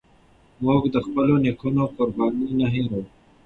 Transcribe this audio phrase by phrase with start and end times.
[0.63, 3.01] موږ د خپلو نيکونو قربانۍ نه هيروو.